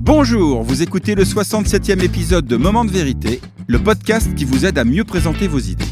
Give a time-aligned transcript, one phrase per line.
[0.00, 4.78] Bonjour, vous écoutez le 67e épisode de Moment de vérité, le podcast qui vous aide
[4.78, 5.84] à mieux présenter vos idées.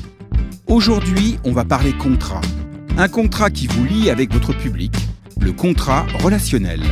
[0.69, 2.40] Aujourd'hui, on va parler contrat.
[2.96, 4.95] Un contrat qui vous lie avec votre public,
[5.40, 6.82] le contrat relationnel.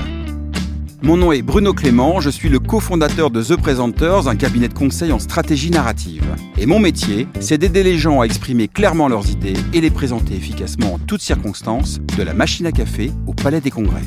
[1.02, 4.74] Mon nom est Bruno Clément, je suis le cofondateur de The Presenters, un cabinet de
[4.74, 6.24] conseil en stratégie narrative.
[6.58, 10.34] Et mon métier, c'est d'aider les gens à exprimer clairement leurs idées et les présenter
[10.34, 14.02] efficacement en toutes circonstances, de la machine à café au palais des congrès.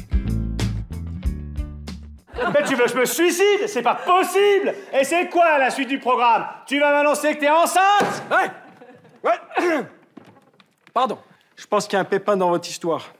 [2.54, 3.68] Mais tu veux que je me suicide?
[3.68, 4.74] C'est pas possible!
[5.00, 6.46] Et c'est quoi la suite du programme?
[6.65, 8.24] Tu vas m'annoncer que t'es enceinte?
[8.32, 9.29] Ouais.
[9.29, 9.83] Ouais.
[10.93, 11.18] Pardon,
[11.55, 13.14] je pense qu'il y a un pépin dans votre histoire.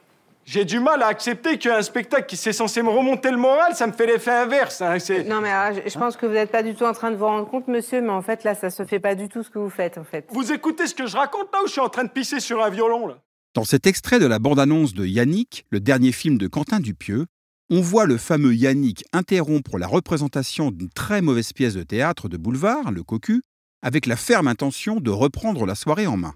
[0.46, 3.86] J'ai du mal à accepter qu'un spectacle qui s'est censé me remonter le moral, ça
[3.86, 4.82] me fait l'effet inverse.
[4.82, 6.94] hein, c'est- Non, mais alors, je, je pense que vous n'êtes pas du tout en
[6.94, 9.28] train de vous rendre compte, monsieur, mais en fait, là, ça se fait pas du
[9.28, 10.26] tout ce que vous faites, en fait.
[10.30, 12.64] Vous écoutez ce que je raconte là ou je suis en train de pisser sur
[12.64, 13.16] un violon là?
[13.56, 17.26] Dans cet extrait de la bande-annonce de Yannick, le dernier film de Quentin Dupieux,
[17.70, 22.38] on voit le fameux Yannick interrompre la représentation d'une très mauvaise pièce de théâtre de
[22.38, 23.42] boulevard, le cocu,
[23.82, 26.36] avec la ferme intention de reprendre la soirée en main.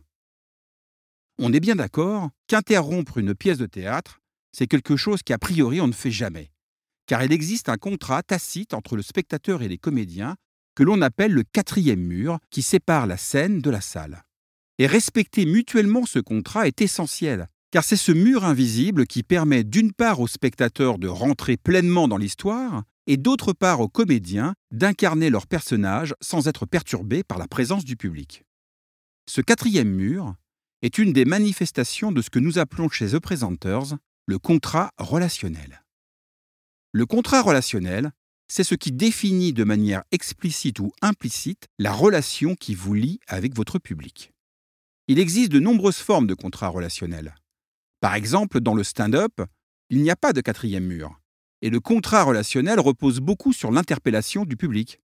[1.40, 4.20] On est bien d'accord qu'interrompre une pièce de théâtre,
[4.52, 6.52] c'est quelque chose qu'a priori on ne fait jamais,
[7.08, 10.36] car il existe un contrat tacite entre le spectateur et les comédiens
[10.76, 14.24] que l'on appelle le quatrième mur qui sépare la scène de la salle.
[14.78, 19.94] Et respecter mutuellement ce contrat est essentiel, car c'est ce mur invisible qui permet d'une
[19.94, 25.48] part aux spectateurs de rentrer pleinement dans l'histoire, et d'autre part aux comédiens d'incarner leur
[25.48, 28.44] personnage sans être perturbés par la présence du public.
[29.28, 30.36] Ce quatrième mur
[30.82, 33.96] est une des manifestations de ce que nous appelons chez The Presenters
[34.28, 35.84] le contrat relationnel.
[36.92, 38.12] Le contrat relationnel,
[38.48, 43.56] c'est ce qui définit de manière explicite ou implicite la relation qui vous lie avec
[43.56, 44.32] votre public.
[45.08, 47.34] Il existe de nombreuses formes de contrat relationnel.
[48.02, 49.42] Par exemple, dans le stand-up,
[49.92, 51.22] il n'y a pas de quatrième mur,
[51.62, 55.00] et le contrat relationnel repose beaucoup sur l'interpellation du public.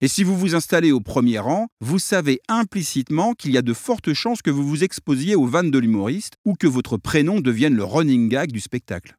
[0.00, 3.74] Et si vous vous installez au premier rang, vous savez implicitement qu'il y a de
[3.74, 7.76] fortes chances que vous vous exposiez aux vannes de l'humoriste ou que votre prénom devienne
[7.76, 9.18] le running gag du spectacle.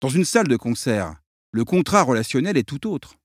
[0.00, 1.16] Dans une salle de concert,
[1.52, 3.19] le contrat relationnel est tout autre.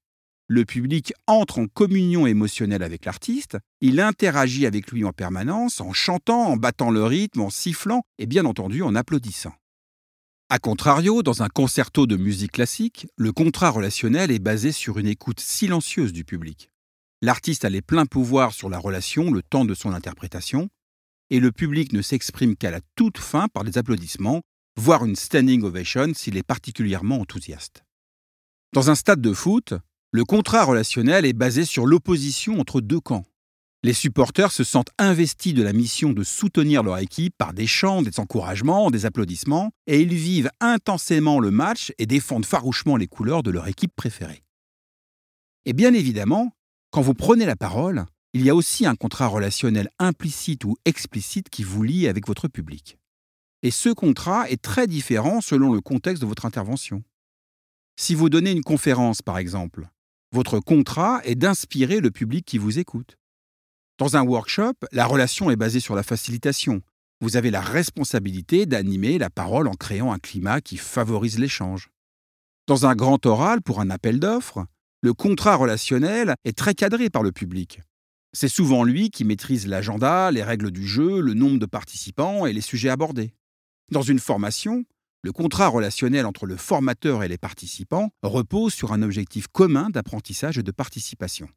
[0.47, 5.91] Le public entre en communion émotionnelle avec l'artiste, il interagit avec lui en permanence, en
[5.91, 9.55] chantant, en battant le rythme, en sifflant et bien entendu en applaudissant.
[10.49, 15.07] A contrario, dans un concerto de musique classique, le contrat relationnel est basé sur une
[15.07, 16.69] écoute silencieuse du public.
[17.23, 20.69] L'artiste a les pleins pouvoirs sur la relation le temps de son interprétation,
[21.31, 24.41] et le public ne s'exprime qu'à la toute fin par des applaudissements,
[24.77, 27.83] voire une standing ovation s'il est particulièrement enthousiaste.
[28.73, 29.73] Dans un stade de foot,
[30.15, 33.25] le contrat relationnel est basé sur l'opposition entre deux camps.
[33.83, 38.01] Les supporters se sentent investis de la mission de soutenir leur équipe par des chants,
[38.01, 43.43] des encouragements, des applaudissements, et ils vivent intensément le match et défendent farouchement les couleurs
[43.43, 44.41] de leur équipe préférée.
[45.65, 46.53] Et bien évidemment,
[46.91, 51.49] quand vous prenez la parole, il y a aussi un contrat relationnel implicite ou explicite
[51.49, 52.97] qui vous lie avec votre public.
[53.63, 57.03] Et ce contrat est très différent selon le contexte de votre intervention.
[57.97, 59.89] Si vous donnez une conférence, par exemple,
[60.35, 63.17] votre contrat est d'inspirer le public qui vous écoute.
[63.97, 66.81] Dans un workshop, la relation est basée sur la facilitation.
[67.21, 71.87] Vous avez la responsabilité d'animer la parole en créant un climat qui favorise l'échange.
[72.67, 74.65] Dans un grand oral pour un appel d'offres,
[75.01, 77.79] le contrat relationnel est très cadré par le public.
[78.33, 82.51] C'est souvent lui qui maîtrise l'agenda, les règles du jeu, le nombre de participants et
[82.51, 83.33] les sujets abordés.
[83.89, 84.83] Dans une formation,
[85.25, 90.59] le contrat relationnel entre le formateur et les participants repose sur un objectif commun d'apprentissage
[90.59, 91.49] et de participation.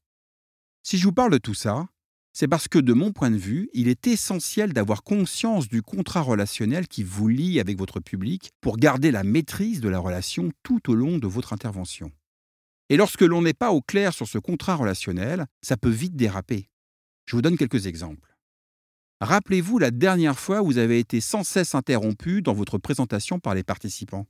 [0.83, 1.87] Si je vous parle de tout ça,
[2.33, 6.23] c'est parce que de mon point de vue, il est essentiel d'avoir conscience du contrat
[6.23, 10.91] relationnel qui vous lie avec votre public pour garder la maîtrise de la relation tout
[10.91, 12.11] au long de votre intervention.
[12.89, 16.71] Et lorsque l'on n'est pas au clair sur ce contrat relationnel, ça peut vite déraper.
[17.27, 18.28] Je vous donne quelques exemples.
[19.21, 23.55] Rappelez-vous la dernière fois où vous avez été sans cesse interrompu dans votre présentation par
[23.55, 24.27] les participants.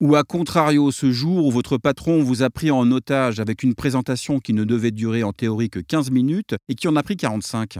[0.00, 3.74] Ou à contrario, ce jour où votre patron vous a pris en otage avec une
[3.74, 7.16] présentation qui ne devait durer en théorie que 15 minutes et qui en a pris
[7.16, 7.78] 45.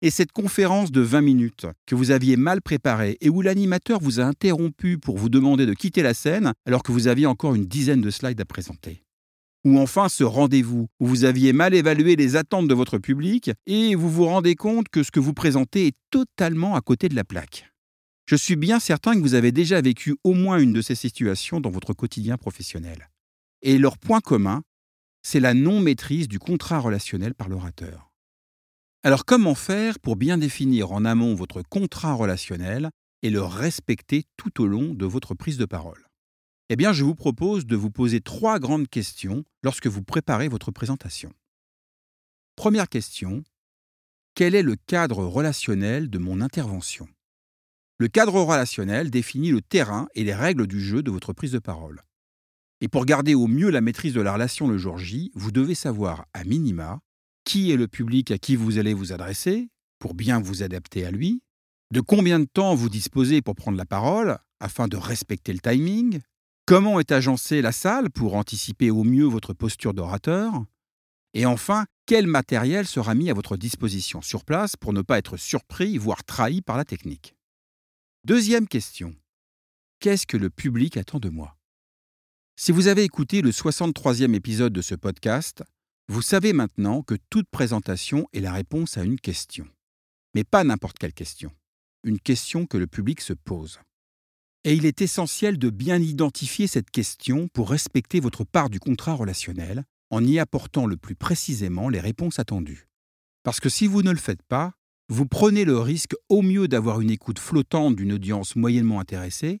[0.00, 4.20] Et cette conférence de 20 minutes que vous aviez mal préparée et où l'animateur vous
[4.20, 7.66] a interrompu pour vous demander de quitter la scène alors que vous aviez encore une
[7.66, 9.03] dizaine de slides à présenter.
[9.64, 13.94] Ou enfin ce rendez-vous où vous aviez mal évalué les attentes de votre public et
[13.94, 17.24] vous vous rendez compte que ce que vous présentez est totalement à côté de la
[17.24, 17.70] plaque.
[18.26, 21.60] Je suis bien certain que vous avez déjà vécu au moins une de ces situations
[21.60, 23.10] dans votre quotidien professionnel.
[23.62, 24.62] Et leur point commun,
[25.22, 28.10] c'est la non-maîtrise du contrat relationnel par l'orateur.
[29.02, 32.90] Alors comment faire pour bien définir en amont votre contrat relationnel
[33.22, 36.04] et le respecter tout au long de votre prise de parole?
[36.70, 40.70] Eh bien, je vous propose de vous poser trois grandes questions lorsque vous préparez votre
[40.70, 41.30] présentation.
[42.56, 43.44] Première question.
[44.34, 47.06] Quel est le cadre relationnel de mon intervention?
[47.98, 51.58] Le cadre relationnel définit le terrain et les règles du jeu de votre prise de
[51.58, 52.02] parole.
[52.80, 55.74] Et pour garder au mieux la maîtrise de la relation le jour J, vous devez
[55.74, 57.00] savoir, à minima,
[57.44, 59.68] qui est le public à qui vous allez vous adresser,
[59.98, 61.42] pour bien vous adapter à lui,
[61.92, 66.20] de combien de temps vous disposez pour prendre la parole, afin de respecter le timing,
[66.66, 70.64] comment est agencée la salle pour anticiper au mieux votre posture d'orateur,
[71.34, 75.36] et enfin, quel matériel sera mis à votre disposition sur place pour ne pas être
[75.36, 77.34] surpris, voire trahi par la technique?
[78.24, 79.16] Deuxième question.
[79.98, 81.56] Qu'est-ce que le public attend de moi?
[82.56, 85.64] Si vous avez écouté le 63e épisode de ce podcast,
[86.08, 89.66] vous savez maintenant que toute présentation est la réponse à une question.
[90.34, 91.50] Mais pas n'importe quelle question.
[92.04, 93.80] Une question que le public se pose.
[94.64, 99.12] Et il est essentiel de bien identifier cette question pour respecter votre part du contrat
[99.12, 102.88] relationnel en y apportant le plus précisément les réponses attendues.
[103.42, 104.72] Parce que si vous ne le faites pas,
[105.10, 109.60] vous prenez le risque au mieux d'avoir une écoute flottante d'une audience moyennement intéressée,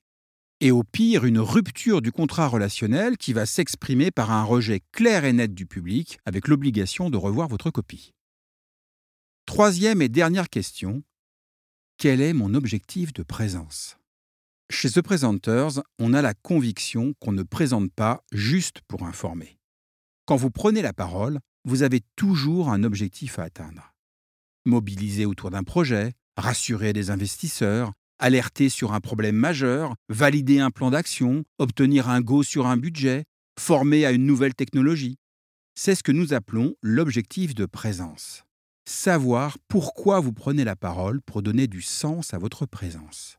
[0.60, 5.26] et au pire une rupture du contrat relationnel qui va s'exprimer par un rejet clair
[5.26, 8.12] et net du public avec l'obligation de revoir votre copie.
[9.44, 11.02] Troisième et dernière question.
[11.98, 13.98] Quel est mon objectif de présence?
[14.70, 19.58] Chez The Presenters, on a la conviction qu'on ne présente pas juste pour informer.
[20.26, 23.92] Quand vous prenez la parole, vous avez toujours un objectif à atteindre.
[24.64, 30.90] Mobiliser autour d'un projet, rassurer des investisseurs, alerter sur un problème majeur, valider un plan
[30.90, 33.24] d'action, obtenir un go sur un budget,
[33.60, 35.18] former à une nouvelle technologie.
[35.74, 38.44] C'est ce que nous appelons l'objectif de présence.
[38.86, 43.38] Savoir pourquoi vous prenez la parole pour donner du sens à votre présence.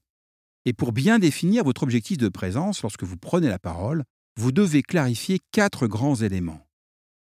[0.65, 4.03] Et pour bien définir votre objectif de présence lorsque vous prenez la parole,
[4.37, 6.65] vous devez clarifier quatre grands éléments.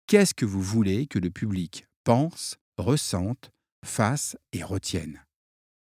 [0.06, 3.50] Qu'est-ce que vous voulez que le public pense, ressente,
[3.87, 5.25] fasse et retienne?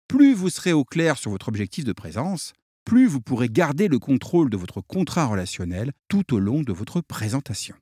[0.10, 2.54] Plus vous serez au clair sur votre objectif de présence,
[2.86, 7.02] plus vous pourrez garder le contrôle de votre contrat relationnel tout au long de votre
[7.02, 7.76] présentation.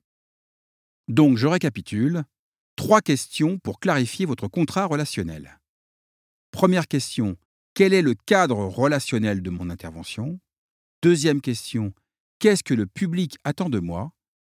[1.08, 2.24] Donc, je récapitule.
[2.76, 5.60] Trois questions pour clarifier votre contrat relationnel.
[6.50, 7.36] Première question,
[7.76, 10.40] quel est le cadre relationnel de mon intervention?
[11.02, 11.92] Deuxième question,
[12.38, 14.12] qu'est-ce que le public attend de moi?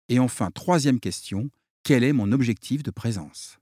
[0.08, 1.50] Et enfin, troisième question,
[1.82, 3.58] quel est mon objectif de présence?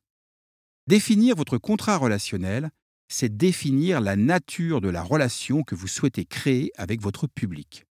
[0.86, 2.70] Définir votre contrat relationnel,
[3.08, 7.84] c'est définir la nature de la relation que vous souhaitez créer avec votre public.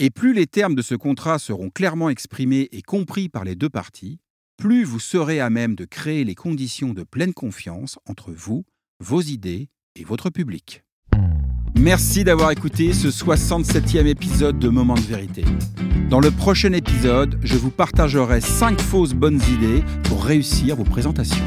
[0.00, 3.70] Et plus les termes de ce contrat seront clairement exprimés et compris par les deux
[3.70, 4.18] parties,
[4.56, 8.64] plus vous serez à même de créer les conditions de pleine confiance entre vous,
[8.98, 10.82] vos idées et votre public.
[11.74, 15.44] Merci d'avoir écouté ce 67e épisode de Moment de vérité.
[16.08, 21.44] Dans le prochain épisode, je vous partagerai 5 fausses bonnes idées pour réussir vos présentations.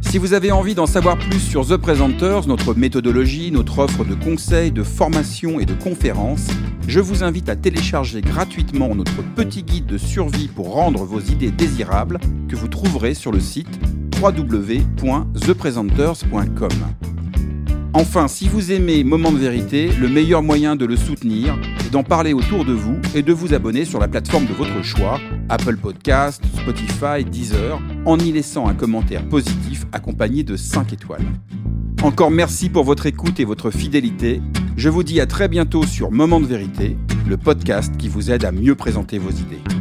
[0.00, 4.14] Si vous avez envie d'en savoir plus sur The Presenters, notre méthodologie, notre offre de
[4.14, 6.46] conseils, de formation et de conférences,
[6.86, 11.50] je vous invite à télécharger gratuitement notre petit guide de survie pour rendre vos idées
[11.50, 13.80] désirables que vous trouverez sur le site
[14.22, 17.05] www.thepresenters.com.
[17.98, 22.02] Enfin, si vous aimez Moment de vérité, le meilleur moyen de le soutenir est d'en
[22.02, 25.78] parler autour de vous et de vous abonner sur la plateforme de votre choix, Apple
[25.78, 31.24] Podcast, Spotify, Deezer, en y laissant un commentaire positif accompagné de 5 étoiles.
[32.02, 34.42] Encore merci pour votre écoute et votre fidélité.
[34.76, 38.44] Je vous dis à très bientôt sur Moment de vérité, le podcast qui vous aide
[38.44, 39.75] à mieux présenter vos idées.